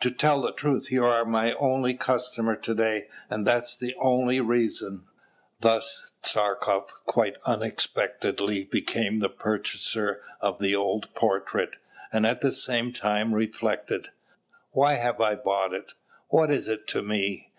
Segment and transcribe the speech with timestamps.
[0.00, 4.40] To tell the truth, you are my only customer to day, and that's the only
[4.40, 5.04] reason."
[5.60, 11.72] Thus Tchartkoff quite unexpectedly became the purchaser of the old portrait,
[12.10, 14.08] and at the same time reflected,
[14.70, 15.92] "Why have I bought it?
[16.28, 17.52] What is it to me?"